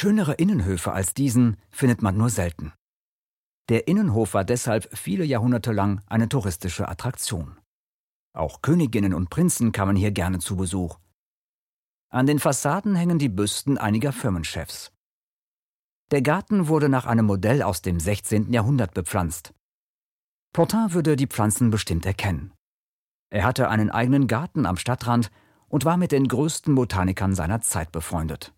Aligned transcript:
Schönere 0.00 0.34
Innenhöfe 0.34 0.92
als 0.92 1.12
diesen 1.12 1.56
findet 1.72 2.02
man 2.02 2.16
nur 2.16 2.30
selten. 2.30 2.72
Der 3.68 3.88
Innenhof 3.88 4.32
war 4.32 4.44
deshalb 4.44 4.96
viele 4.96 5.24
Jahrhunderte 5.24 5.72
lang 5.72 6.02
eine 6.06 6.28
touristische 6.28 6.88
Attraktion. 6.88 7.58
Auch 8.32 8.62
Königinnen 8.62 9.12
und 9.12 9.28
Prinzen 9.28 9.72
kamen 9.72 9.96
hier 9.96 10.12
gerne 10.12 10.38
zu 10.38 10.54
Besuch. 10.54 11.00
An 12.10 12.26
den 12.26 12.38
Fassaden 12.38 12.94
hängen 12.94 13.18
die 13.18 13.28
Büsten 13.28 13.76
einiger 13.76 14.12
Firmenchefs. 14.12 14.92
Der 16.12 16.22
Garten 16.22 16.68
wurde 16.68 16.88
nach 16.88 17.06
einem 17.06 17.26
Modell 17.26 17.60
aus 17.60 17.82
dem 17.82 17.98
16. 17.98 18.52
Jahrhundert 18.52 18.94
bepflanzt. 18.94 19.52
Portin 20.52 20.92
würde 20.92 21.16
die 21.16 21.26
Pflanzen 21.26 21.70
bestimmt 21.70 22.06
erkennen. 22.06 22.54
Er 23.30 23.42
hatte 23.42 23.68
einen 23.68 23.90
eigenen 23.90 24.28
Garten 24.28 24.64
am 24.64 24.76
Stadtrand 24.76 25.32
und 25.66 25.84
war 25.84 25.96
mit 25.96 26.12
den 26.12 26.28
größten 26.28 26.76
Botanikern 26.76 27.34
seiner 27.34 27.62
Zeit 27.62 27.90
befreundet 27.90 28.54